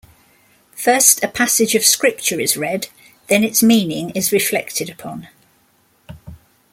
First 0.75 1.23
a 1.23 1.27
passage 1.27 1.75
of 1.75 1.83
Scripture 1.85 2.39
is 2.39 2.57
read, 2.57 2.87
then 3.27 3.43
its 3.43 3.61
meaning 3.61 4.09
is 4.15 4.31
reflected 4.31 4.89
upon. 4.89 5.27